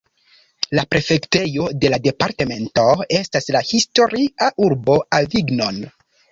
La 0.77 0.85
prefektejo 0.93 1.67
de 1.83 1.91
la 1.95 1.99
departemento 2.07 2.87
estas 3.21 3.53
la 3.59 3.63
historia 3.75 4.51
urbo 4.71 4.99
Avignon. 5.23 5.83